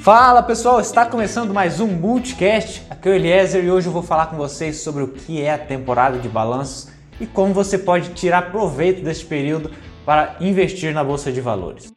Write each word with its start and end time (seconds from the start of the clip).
Fala 0.00 0.42
pessoal, 0.42 0.80
está 0.80 1.04
começando 1.04 1.52
mais 1.52 1.78
um 1.78 1.86
Multicast. 1.86 2.86
Aqui 2.88 3.06
é 3.06 3.12
o 3.12 3.14
Eliezer 3.14 3.62
e 3.62 3.70
hoje 3.70 3.86
eu 3.86 3.92
vou 3.92 4.02
falar 4.02 4.28
com 4.28 4.36
vocês 4.38 4.78
sobre 4.78 5.02
o 5.02 5.08
que 5.08 5.42
é 5.42 5.52
a 5.52 5.58
temporada 5.58 6.18
de 6.18 6.26
balanços 6.26 6.88
e 7.20 7.26
como 7.26 7.52
você 7.52 7.76
pode 7.76 8.08
tirar 8.14 8.50
proveito 8.50 9.04
deste 9.04 9.26
período 9.26 9.70
para 10.06 10.36
investir 10.40 10.94
na 10.94 11.04
bolsa 11.04 11.30
de 11.30 11.42
valores. 11.42 11.92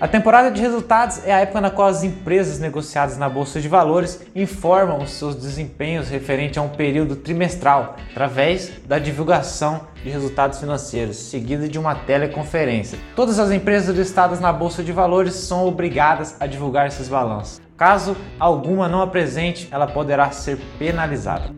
A 0.00 0.08
temporada 0.08 0.50
de 0.50 0.62
resultados 0.62 1.22
é 1.26 1.32
a 1.34 1.40
época 1.40 1.60
na 1.60 1.70
qual 1.70 1.86
as 1.86 2.02
empresas 2.02 2.58
negociadas 2.58 3.18
na 3.18 3.28
bolsa 3.28 3.60
de 3.60 3.68
valores 3.68 4.22
informam 4.34 5.02
os 5.02 5.10
seus 5.10 5.34
desempenhos 5.34 6.08
referente 6.08 6.58
a 6.58 6.62
um 6.62 6.70
período 6.70 7.16
trimestral, 7.16 7.96
através 8.10 8.72
da 8.86 8.98
divulgação 8.98 9.82
de 10.02 10.08
resultados 10.08 10.58
financeiros, 10.58 11.18
seguida 11.18 11.68
de 11.68 11.78
uma 11.78 11.94
teleconferência. 11.94 12.98
Todas 13.14 13.38
as 13.38 13.50
empresas 13.50 13.94
listadas 13.94 14.40
na 14.40 14.50
bolsa 14.50 14.82
de 14.82 14.90
valores 14.90 15.34
são 15.34 15.68
obrigadas 15.68 16.34
a 16.40 16.46
divulgar 16.46 16.86
esses 16.86 17.06
balanços. 17.06 17.60
Caso 17.76 18.16
alguma 18.38 18.88
não 18.88 19.02
apresente, 19.02 19.68
ela 19.70 19.86
poderá 19.86 20.30
ser 20.30 20.58
penalizada. 20.78 21.50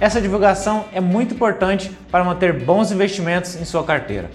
Essa 0.00 0.18
divulgação 0.18 0.86
é 0.94 1.00
muito 1.00 1.34
importante 1.34 1.94
para 2.10 2.24
manter 2.24 2.54
bons 2.64 2.90
investimentos 2.90 3.54
em 3.54 3.66
sua 3.66 3.84
carteira. 3.84 4.30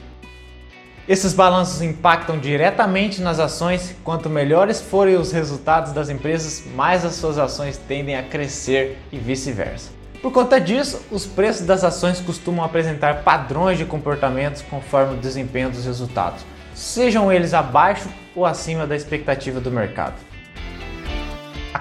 Esses 1.10 1.34
balanços 1.34 1.82
impactam 1.82 2.38
diretamente 2.38 3.20
nas 3.20 3.40
ações. 3.40 3.96
Quanto 4.04 4.30
melhores 4.30 4.80
forem 4.80 5.16
os 5.16 5.32
resultados 5.32 5.91
das 5.91 6.08
empresas, 6.08 6.64
mais 6.76 7.04
as 7.04 7.16
suas 7.16 7.40
ações 7.40 7.78
tendem 7.78 8.16
a 8.16 8.22
crescer 8.22 8.99
e 9.12 9.18
vice-versa. 9.18 9.90
Por 10.22 10.32
conta 10.32 10.62
disso, 10.62 11.02
os 11.12 11.26
preços 11.26 11.66
das 11.66 11.84
ações 11.84 12.20
costumam 12.20 12.63
apresentar 12.63 13.24
padrões 13.24 13.79
de 13.79 13.85
comportamentos 13.85 14.62
conforme 14.62 15.16
o 15.16 15.20
desempenho 15.20 15.72
dos 15.72 15.85
resultados, 15.85 16.46
sejam 16.76 17.32
eles 17.32 17.55
abaixo 17.55 18.07
ou 18.35 18.46
acima 18.46 18.85
da 18.85 18.96
expectativa 18.96 19.60
do 19.60 19.72
mercado. 19.72 20.16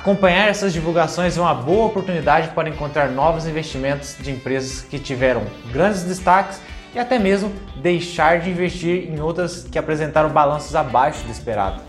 Acompanhar 0.04 0.48
essas 0.50 0.74
divulgações 0.74 1.38
é 1.38 1.40
uma 1.40 1.54
boa 1.54 1.86
oportunidade 1.86 2.48
para 2.48 2.68
encontrar 2.68 3.08
novos 3.08 3.46
investimentos 3.46 4.14
de 4.20 4.30
empresas 4.30 4.82
que 4.82 4.98
tiveram 4.98 5.42
grandes 5.72 6.02
destaques 6.02 6.60
e 6.94 6.98
até 6.98 7.18
mesmo 7.18 7.50
deixar 7.76 8.38
de 8.40 8.50
investir 8.50 9.10
em 9.10 9.18
outras 9.18 9.64
que 9.64 9.78
apresentaram 9.78 10.28
balanços 10.28 10.76
abaixo 10.76 11.24
do 11.24 11.32
esperado. 11.32 11.80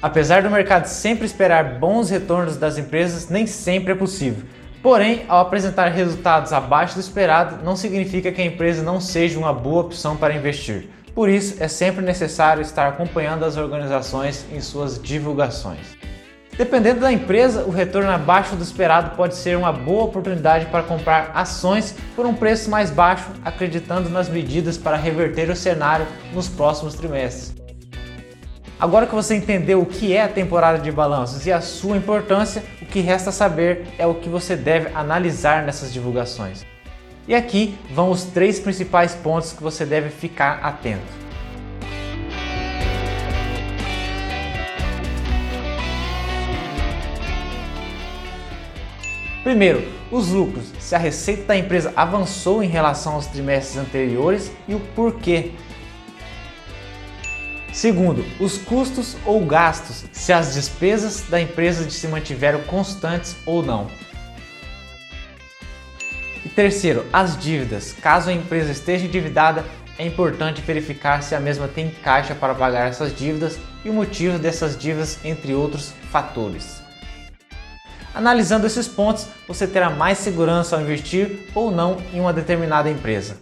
Apesar 0.00 0.42
do 0.42 0.48
mercado 0.48 0.86
sempre 0.86 1.26
esperar 1.26 1.78
bons 1.78 2.08
retornos 2.08 2.56
das 2.56 2.78
empresas, 2.78 3.28
nem 3.28 3.46
sempre 3.46 3.92
é 3.92 3.94
possível. 3.94 4.44
Porém, 4.82 5.26
ao 5.28 5.40
apresentar 5.40 5.88
resultados 5.88 6.54
abaixo 6.54 6.94
do 6.94 7.00
esperado, 7.00 7.62
não 7.62 7.76
significa 7.76 8.32
que 8.32 8.40
a 8.40 8.46
empresa 8.46 8.82
não 8.82 8.98
seja 8.98 9.38
uma 9.38 9.52
boa 9.52 9.82
opção 9.82 10.16
para 10.16 10.34
investir. 10.34 10.88
Por 11.18 11.28
isso, 11.28 11.56
é 11.60 11.66
sempre 11.66 12.00
necessário 12.00 12.62
estar 12.62 12.86
acompanhando 12.86 13.44
as 13.44 13.56
organizações 13.56 14.46
em 14.52 14.60
suas 14.60 15.02
divulgações. 15.02 15.98
Dependendo 16.56 17.00
da 17.00 17.10
empresa, 17.10 17.64
o 17.64 17.70
retorno 17.70 18.08
abaixo 18.08 18.54
do 18.54 18.62
esperado 18.62 19.16
pode 19.16 19.34
ser 19.34 19.58
uma 19.58 19.72
boa 19.72 20.04
oportunidade 20.04 20.66
para 20.66 20.84
comprar 20.84 21.32
ações 21.34 21.92
por 22.14 22.24
um 22.24 22.32
preço 22.32 22.70
mais 22.70 22.92
baixo, 22.92 23.32
acreditando 23.44 24.08
nas 24.08 24.28
medidas 24.28 24.78
para 24.78 24.96
reverter 24.96 25.50
o 25.50 25.56
cenário 25.56 26.06
nos 26.32 26.48
próximos 26.48 26.94
trimestres. 26.94 27.52
Agora 28.78 29.04
que 29.04 29.14
você 29.16 29.34
entendeu 29.34 29.82
o 29.82 29.86
que 29.86 30.14
é 30.14 30.22
a 30.22 30.28
temporada 30.28 30.78
de 30.78 30.92
balanços 30.92 31.44
e 31.46 31.52
a 31.52 31.60
sua 31.60 31.96
importância, 31.96 32.62
o 32.80 32.86
que 32.86 33.00
resta 33.00 33.32
saber 33.32 33.88
é 33.98 34.06
o 34.06 34.14
que 34.14 34.28
você 34.28 34.54
deve 34.54 34.94
analisar 34.94 35.64
nessas 35.64 35.92
divulgações. 35.92 36.64
E 37.28 37.34
aqui 37.34 37.78
vão 37.90 38.10
os 38.10 38.24
três 38.24 38.58
principais 38.58 39.14
pontos 39.14 39.52
que 39.52 39.62
você 39.62 39.84
deve 39.84 40.08
ficar 40.08 40.60
atento. 40.62 41.18
Primeiro, 49.44 49.86
os 50.10 50.28
lucros, 50.28 50.72
se 50.78 50.94
a 50.94 50.98
receita 50.98 51.44
da 51.44 51.56
empresa 51.56 51.92
avançou 51.94 52.62
em 52.62 52.68
relação 52.68 53.12
aos 53.12 53.26
trimestres 53.26 53.76
anteriores 53.76 54.50
e 54.66 54.74
o 54.74 54.80
porquê. 54.94 55.52
Segundo, 57.74 58.24
os 58.40 58.56
custos 58.56 59.18
ou 59.26 59.44
gastos, 59.44 60.06
se 60.12 60.32
as 60.32 60.54
despesas 60.54 61.26
da 61.28 61.38
empresa 61.38 61.88
se 61.90 62.08
mantiveram 62.08 62.62
constantes 62.62 63.36
ou 63.44 63.62
não. 63.62 63.86
Terceiro, 66.58 67.06
as 67.12 67.38
dívidas. 67.38 67.92
Caso 68.02 68.30
a 68.30 68.32
empresa 68.32 68.72
esteja 68.72 69.06
endividada, 69.06 69.64
é 69.96 70.04
importante 70.04 70.60
verificar 70.60 71.22
se 71.22 71.36
a 71.36 71.38
mesma 71.38 71.68
tem 71.68 71.88
caixa 72.02 72.34
para 72.34 72.52
pagar 72.52 72.88
essas 72.88 73.16
dívidas 73.16 73.56
e 73.84 73.88
o 73.88 73.92
motivo 73.92 74.40
dessas 74.40 74.76
dívidas, 74.76 75.24
entre 75.24 75.54
outros 75.54 75.94
fatores. 76.10 76.82
Analisando 78.12 78.66
esses 78.66 78.88
pontos, 78.88 79.28
você 79.46 79.68
terá 79.68 79.88
mais 79.88 80.18
segurança 80.18 80.74
ao 80.74 80.82
investir 80.82 81.46
ou 81.54 81.70
não 81.70 81.98
em 82.12 82.18
uma 82.18 82.32
determinada 82.32 82.90
empresa. 82.90 83.36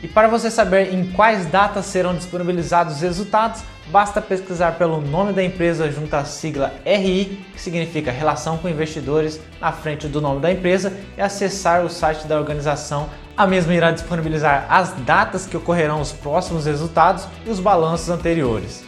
E 0.00 0.06
para 0.06 0.28
você 0.28 0.48
saber 0.48 0.94
em 0.94 1.10
quais 1.10 1.46
datas 1.46 1.86
serão 1.86 2.14
disponibilizados 2.14 2.94
os 2.94 3.02
resultados, 3.02 3.64
basta 3.92 4.22
pesquisar 4.22 4.78
pelo 4.78 5.02
nome 5.02 5.34
da 5.34 5.44
empresa 5.44 5.92
junto 5.92 6.14
à 6.14 6.24
sigla 6.24 6.72
RI, 6.82 7.44
que 7.52 7.60
significa 7.60 8.10
Relação 8.10 8.56
com 8.56 8.66
Investidores, 8.66 9.38
na 9.60 9.70
frente 9.70 10.08
do 10.08 10.18
nome 10.18 10.40
da 10.40 10.50
empresa 10.50 10.94
e 11.16 11.20
acessar 11.20 11.84
o 11.84 11.90
site 11.90 12.26
da 12.26 12.38
organização. 12.38 13.10
A 13.36 13.46
mesma 13.46 13.74
irá 13.74 13.90
disponibilizar 13.90 14.64
as 14.70 14.92
datas 15.04 15.44
que 15.44 15.58
ocorrerão 15.58 16.00
os 16.00 16.10
próximos 16.10 16.64
resultados 16.64 17.28
e 17.46 17.50
os 17.50 17.60
balanços 17.60 18.08
anteriores. 18.08 18.82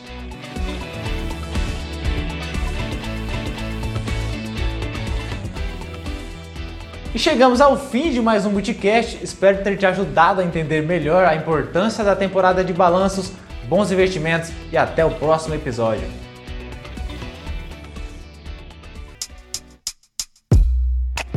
E 7.14 7.18
chegamos 7.18 7.60
ao 7.60 7.76
fim 7.76 8.10
de 8.10 8.20
mais 8.20 8.44
um 8.44 8.50
Multicast. 8.50 9.22
Espero 9.22 9.62
ter 9.62 9.76
te 9.76 9.86
ajudado 9.86 10.40
a 10.40 10.44
entender 10.44 10.82
melhor 10.82 11.24
a 11.24 11.36
importância 11.36 12.02
da 12.02 12.16
temporada 12.16 12.64
de 12.64 12.72
balanços, 12.72 13.30
bons 13.68 13.90
investimentos 13.90 14.50
e 14.70 14.76
até 14.76 15.04
o 15.04 15.10
próximo 15.10 15.54
episódio. 15.54 16.08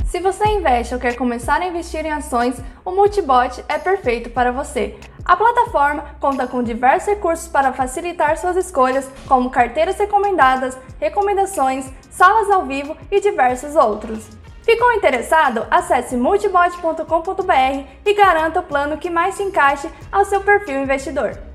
Se 0.06 0.20
você 0.20 0.46
investe 0.48 0.94
ou 0.94 1.00
quer 1.00 1.16
começar 1.16 1.62
a 1.62 1.68
investir 1.68 2.06
em 2.06 2.12
ações, 2.12 2.60
o 2.84 2.92
Multibot 2.92 3.64
é 3.68 3.78
perfeito 3.78 4.30
para 4.30 4.52
você. 4.52 4.98
A 5.24 5.36
plataforma 5.36 6.06
conta 6.20 6.48
com 6.48 6.64
diversos 6.64 7.10
recursos 7.10 7.48
para 7.48 7.74
facilitar 7.74 8.38
suas 8.38 8.56
escolhas, 8.56 9.10
como 9.28 9.50
carteiras 9.50 9.98
recomendadas, 9.98 10.78
recomendações, 11.00 11.92
salas 12.10 12.50
ao 12.50 12.66
vivo 12.66 12.96
e 13.12 13.20
diversos 13.20 13.76
outros. 13.76 14.28
Ficou 14.64 14.92
interessado? 14.94 15.68
Acesse 15.70 16.18
multibot.com.br 16.18 17.84
e 18.06 18.14
garanta 18.14 18.62
o 18.62 18.64
plano 18.64 18.98
que 18.98 19.10
mais 19.10 19.36
se 19.36 19.44
encaixe 19.44 19.90
ao 20.12 20.26
seu 20.26 20.42
perfil 20.42 20.82
investidor. 20.82 21.47